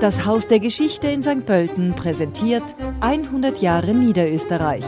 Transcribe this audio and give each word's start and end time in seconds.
Das 0.00 0.26
Haus 0.26 0.46
der 0.46 0.60
Geschichte 0.60 1.08
in 1.08 1.22
St. 1.22 1.44
Pölten 1.44 1.96
präsentiert 1.96 2.62
100 3.00 3.60
Jahre 3.60 3.94
Niederösterreich. 3.94 4.84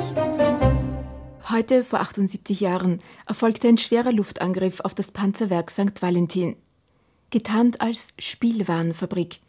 Heute 1.50 1.82
vor 1.82 1.98
78 1.98 2.60
Jahren 2.60 3.00
erfolgte 3.26 3.66
ein 3.66 3.76
schwerer 3.76 4.12
Luftangriff 4.12 4.78
auf 4.78 4.94
das 4.94 5.10
Panzerwerk 5.10 5.72
St. 5.72 6.00
Valentin. 6.00 6.54
Getarnt 7.30 7.80
als 7.80 8.10
Spielwarenfabrik. 8.20 9.40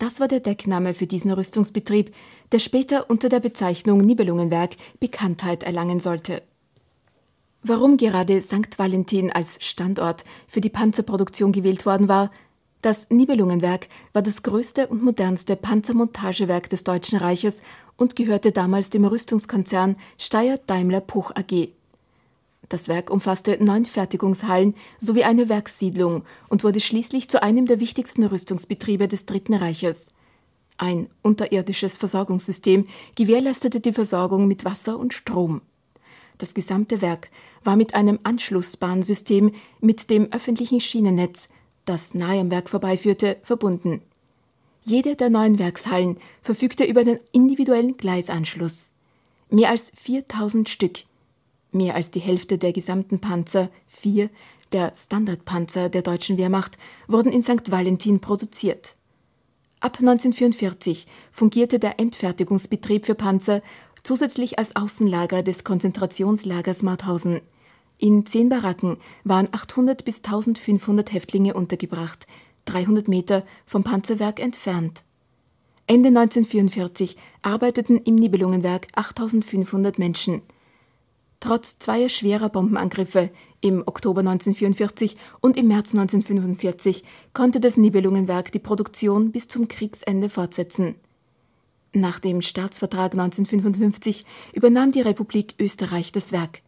Das 0.00 0.18
war 0.18 0.26
der 0.26 0.40
Deckname 0.40 0.94
für 0.94 1.06
diesen 1.06 1.30
Rüstungsbetrieb, 1.30 2.12
der 2.50 2.58
später 2.58 3.08
unter 3.08 3.28
der 3.28 3.38
Bezeichnung 3.38 3.98
Nibelungenwerk 3.98 4.74
Bekanntheit 4.98 5.62
erlangen 5.62 6.00
sollte. 6.00 6.42
Warum 7.62 7.96
gerade 7.96 8.42
St. 8.42 8.76
Valentin 8.76 9.30
als 9.30 9.64
Standort 9.64 10.24
für 10.48 10.60
die 10.60 10.68
Panzerproduktion 10.68 11.52
gewählt 11.52 11.86
worden 11.86 12.08
war, 12.08 12.30
das 12.84 13.08
Nibelungenwerk 13.08 13.88
war 14.12 14.20
das 14.20 14.42
größte 14.42 14.88
und 14.88 15.02
modernste 15.02 15.56
Panzermontagewerk 15.56 16.68
des 16.68 16.84
Deutschen 16.84 17.18
Reiches 17.18 17.62
und 17.96 18.14
gehörte 18.14 18.52
damals 18.52 18.90
dem 18.90 19.06
Rüstungskonzern 19.06 19.96
Steyr 20.18 20.58
Daimler 20.66 21.00
Puch 21.00 21.30
AG. 21.34 21.68
Das 22.68 22.88
Werk 22.88 23.08
umfasste 23.08 23.56
neun 23.62 23.86
Fertigungshallen 23.86 24.74
sowie 24.98 25.24
eine 25.24 25.48
Werkssiedlung 25.48 26.24
und 26.50 26.62
wurde 26.62 26.78
schließlich 26.78 27.30
zu 27.30 27.42
einem 27.42 27.64
der 27.64 27.80
wichtigsten 27.80 28.22
Rüstungsbetriebe 28.22 29.08
des 29.08 29.24
Dritten 29.24 29.54
Reiches. 29.54 30.10
Ein 30.76 31.08
unterirdisches 31.22 31.96
Versorgungssystem 31.96 32.86
gewährleistete 33.16 33.80
die 33.80 33.94
Versorgung 33.94 34.46
mit 34.46 34.66
Wasser 34.66 34.98
und 34.98 35.14
Strom. 35.14 35.62
Das 36.36 36.52
gesamte 36.52 37.00
Werk 37.00 37.30
war 37.62 37.76
mit 37.76 37.94
einem 37.94 38.18
Anschlussbahnsystem 38.24 39.52
mit 39.80 40.10
dem 40.10 40.30
öffentlichen 40.32 40.80
Schienennetz 40.80 41.48
das 41.84 42.14
nahe 42.14 42.40
am 42.40 42.50
Werk 42.50 42.70
vorbeiführte, 42.70 43.36
verbunden. 43.42 44.02
Jede 44.84 45.16
der 45.16 45.30
neuen 45.30 45.58
Werkshallen 45.58 46.18
verfügte 46.42 46.84
über 46.84 47.04
den 47.04 47.18
individuellen 47.32 47.96
Gleisanschluss. 47.96 48.92
Mehr 49.48 49.70
als 49.70 49.92
4000 49.94 50.68
Stück, 50.68 51.04
mehr 51.72 51.94
als 51.94 52.10
die 52.10 52.20
Hälfte 52.20 52.58
der 52.58 52.72
gesamten 52.72 53.20
Panzer, 53.20 53.70
vier 53.86 54.28
der 54.72 54.92
Standardpanzer 54.94 55.88
der 55.88 56.02
deutschen 56.02 56.36
Wehrmacht, 56.36 56.76
wurden 57.06 57.32
in 57.32 57.42
St. 57.42 57.70
Valentin 57.70 58.20
produziert. 58.20 58.96
Ab 59.80 59.98
1944 60.00 61.06
fungierte 61.30 61.78
der 61.78 62.00
Endfertigungsbetrieb 62.00 63.06
für 63.06 63.14
Panzer 63.14 63.62
zusätzlich 64.02 64.58
als 64.58 64.76
Außenlager 64.76 65.42
des 65.42 65.64
Konzentrationslagers 65.64 66.82
Mauthausen. 66.82 67.40
In 67.98 68.26
zehn 68.26 68.48
Baracken 68.48 68.96
waren 69.22 69.48
800 69.52 70.04
bis 70.04 70.18
1500 70.18 71.12
Häftlinge 71.12 71.54
untergebracht, 71.54 72.26
300 72.64 73.08
Meter 73.08 73.44
vom 73.66 73.84
Panzerwerk 73.84 74.40
entfernt. 74.40 75.04
Ende 75.86 76.08
1944 76.08 77.16
arbeiteten 77.42 77.98
im 77.98 78.14
Nibelungenwerk 78.14 78.88
8500 78.94 79.98
Menschen. 79.98 80.42
Trotz 81.40 81.78
zweier 81.78 82.08
schwerer 82.08 82.48
Bombenangriffe 82.48 83.28
im 83.60 83.82
Oktober 83.84 84.20
1944 84.20 85.16
und 85.42 85.58
im 85.58 85.68
März 85.68 85.94
1945 85.94 87.04
konnte 87.34 87.60
das 87.60 87.76
Nibelungenwerk 87.76 88.50
die 88.50 88.58
Produktion 88.58 89.30
bis 89.30 89.46
zum 89.46 89.68
Kriegsende 89.68 90.30
fortsetzen. 90.30 90.94
Nach 91.92 92.18
dem 92.18 92.40
Staatsvertrag 92.40 93.12
1955 93.12 94.24
übernahm 94.54 94.90
die 94.90 95.02
Republik 95.02 95.54
Österreich 95.58 96.12
das 96.12 96.32
Werk. 96.32 96.62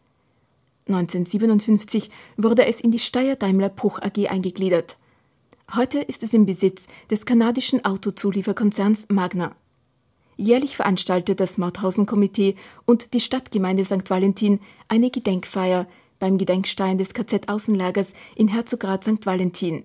1957 0.87 2.09
wurde 2.37 2.65
es 2.65 2.81
in 2.81 2.91
die 2.91 2.99
Steyr 2.99 3.35
Daimler 3.35 3.69
Puch 3.69 3.99
AG 3.99 4.27
eingegliedert. 4.27 4.97
Heute 5.75 5.99
ist 5.99 6.23
es 6.23 6.33
im 6.33 6.45
Besitz 6.45 6.87
des 7.11 7.25
kanadischen 7.25 7.83
Autozulieferkonzerns 7.83 9.09
Magna. 9.09 9.55
Jährlich 10.37 10.77
veranstaltet 10.77 11.39
das 11.39 11.57
Mauthausen-Komitee 11.57 12.55
und 12.85 13.13
die 13.13 13.19
Stadtgemeinde 13.19 13.83
St. 13.83 14.09
Valentin 14.09 14.59
eine 14.87 15.09
Gedenkfeier 15.09 15.87
beim 16.19 16.37
Gedenkstein 16.37 16.97
des 16.97 17.13
KZ-Außenlagers 17.13 18.13
in 18.35 18.47
Herzograd 18.47 19.03
St. 19.03 19.25
Valentin. 19.25 19.83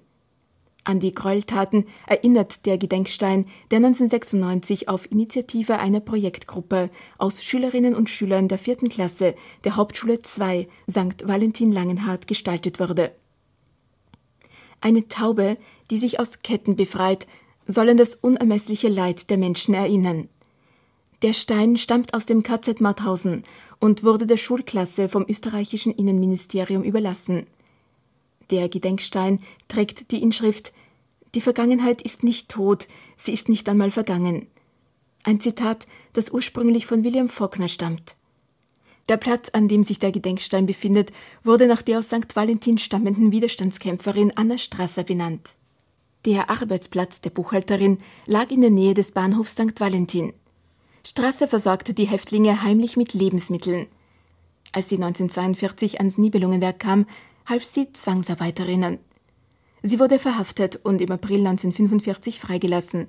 An 0.85 0.99
die 0.99 1.13
Gräueltaten 1.13 1.87
erinnert 2.07 2.67
der 2.67 2.77
Gedenkstein, 2.77 3.47
der 3.71 3.79
1996 3.79 4.89
auf 4.89 5.11
Initiative 5.13 5.79
einer 5.79 6.01
Projektgruppe 6.01 6.91
aus 7.19 7.45
Schülerinnen 7.45 7.95
und 7.95 8.11
Schülern 8.11 8.49
der 8.49 8.59
vierten 8.59 8.89
Klasse 8.89 9.37
der 9.63 9.77
Hauptschule 9.77 10.15
II 10.15 10.69
St. 10.91 11.27
Valentin 11.27 11.71
Langenhardt 11.71 12.27
gestaltet 12.27 12.81
wurde. 12.81 13.13
Eine 14.81 15.07
Taube, 15.07 15.57
die 15.93 16.01
sich 16.01 16.19
aus 16.19 16.41
Ketten 16.41 16.75
befreit, 16.75 17.29
soll 17.69 17.89
an 17.89 17.97
das 17.97 18.17
unermessliche 18.17 18.89
Leid 18.89 19.31
der 19.31 19.39
Menschen 19.39 19.75
erinnern. 19.75 20.29
Der 21.23 21.33
Stein 21.33 21.77
stammt 21.77 22.15
aus 22.15 22.27
dem 22.27 22.43
KZ 22.43 22.81
Mauthausen 22.81 23.45
und 23.79 24.03
wurde 24.03 24.27
der 24.27 24.37
Schulklasse 24.37 25.09
vom 25.09 25.25
österreichischen 25.29 25.93
Innenministerium 25.93 26.83
überlassen. 26.83 27.47
Der 28.53 28.69
Gedenkstein 28.69 29.41
trägt 29.67 30.13
die 30.13 30.23
Inschrift 30.23 30.73
Die 31.35 31.41
Vergangenheit 31.41 32.03
ist 32.03 32.23
nicht 32.23 32.51
tot, 32.51 32.87
sie 33.17 33.33
ist 33.33 33.49
nicht 33.49 33.67
einmal 33.67 33.91
vergangen. 33.91 34.47
Ein 35.25 35.41
Zitat, 35.41 35.87
das 36.13 36.31
ursprünglich 36.31 36.85
von 36.85 37.03
William 37.03 37.31
Faulkner 37.31 37.69
stammt. 37.69 38.15
Der 39.09 39.17
Platz, 39.17 39.49
an 39.55 39.69
dem 39.69 39.85
sich 39.85 39.99
der 39.99 40.13
Gedenkstein 40.13 40.67
befindet, 40.67 41.13
wurde 41.43 41.67
nach 41.67 41.81
der 41.81 41.99
aus 41.99 42.09
St. 42.09 42.37
Valentin 42.37 42.77
stammenden 42.77 43.33
Widerstandskämpferin 43.33 44.37
Anna 44.37 44.59
Strasser 44.59 45.03
benannt. 45.03 45.55
Der 46.27 46.51
Arbeitsplatz 46.51 47.23
der 47.23 47.31
Buchhalterin 47.31 47.99
lag 48.27 48.51
in 48.51 48.61
der 48.61 48.71
Nähe 48.71 48.93
des 48.93 49.13
Bahnhofs 49.13 49.53
St. 49.53 49.81
Valentin. 49.81 50.35
Strasser 51.07 51.49
versorgte 51.49 51.95
die 51.95 52.05
Häftlinge 52.05 52.63
heimlich 52.63 52.99
mit 52.99 53.15
Lebensmitteln. 53.15 53.87
Als 54.73 54.89
sie 54.91 54.97
1942 54.97 55.99
ans 55.99 56.19
Nibelungenwerk 56.19 56.79
kam, 56.79 57.07
half 57.53 57.65
sie 57.65 57.93
Zwangsarbeiterinnen. 57.93 58.99
Sie 59.83 60.01
wurde 60.01 60.19
verhaftet 60.19 60.77
und 60.85 61.03
im 61.03 61.13
April 61.13 61.47
1945 61.47 62.41
freigelassen. 62.41 63.09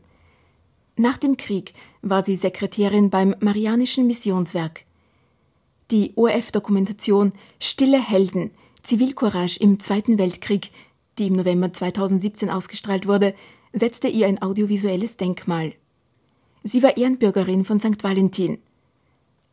Nach 0.98 1.18
dem 1.18 1.38
Krieg 1.38 1.72
war 2.02 2.26
sie 2.26 2.36
Sekretärin 2.36 3.10
beim 3.10 3.36
Marianischen 3.40 4.06
Missionswerk. 4.06 4.84
Die 5.92 6.12
ORF-Dokumentation 6.18 7.32
Stille 7.62 8.06
Helden, 8.06 8.52
Zivilcourage 8.82 9.62
im 9.62 9.80
Zweiten 9.80 10.18
Weltkrieg, 10.18 10.72
die 11.18 11.28
im 11.28 11.38
November 11.38 11.72
2017 11.72 12.50
ausgestrahlt 12.50 13.08
wurde, 13.08 13.34
setzte 13.72 14.10
ihr 14.10 14.28
ein 14.28 14.42
audiovisuelles 14.42 15.16
Denkmal. 15.16 15.72
Sie 16.64 16.84
war 16.84 16.98
Ehrenbürgerin 16.98 17.64
von 17.64 17.80
St. 17.80 18.04
Valentin. 18.04 18.58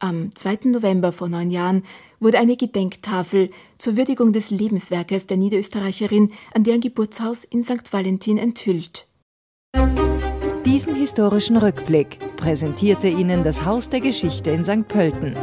Am 0.03 0.35
2. 0.35 0.61
November 0.65 1.13
vor 1.13 1.29
neun 1.29 1.51
Jahren 1.51 1.85
wurde 2.21 2.39
eine 2.39 2.57
Gedenktafel 2.57 3.51
zur 3.77 3.99
Würdigung 3.99 4.33
des 4.33 4.51
Lebenswerkes 4.51 5.27
der 5.27 5.37
Niederösterreicherin 5.37 6.33
an 6.55 6.65
deren 6.65 6.81
Geburtshaus 6.81 7.45
in 7.45 7.63
St. 7.63 7.93
Valentin 7.93 8.39
enthüllt. 8.39 9.07
Diesen 10.65 10.95
historischen 10.95 11.59
Rückblick 11.59 12.19
präsentierte 12.37 13.09
Ihnen 13.09 13.45
das 13.45 13.67
Haus 13.67 13.91
der 13.91 14.01
Geschichte 14.01 14.51
in 14.51 14.65
St. 14.65 14.89
Pölten. 14.89 15.37